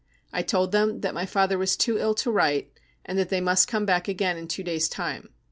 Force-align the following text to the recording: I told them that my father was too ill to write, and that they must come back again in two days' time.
I 0.33 0.41
told 0.41 0.71
them 0.71 1.01
that 1.01 1.13
my 1.13 1.27
father 1.27 1.59
was 1.59 1.77
too 1.77 1.99
ill 1.99 2.15
to 2.15 2.31
write, 2.31 2.73
and 3.05 3.19
that 3.19 3.29
they 3.29 3.39
must 3.39 3.67
come 3.67 3.85
back 3.85 4.07
again 4.07 4.35
in 4.35 4.47
two 4.47 4.63
days' 4.63 4.89
time. 4.89 5.29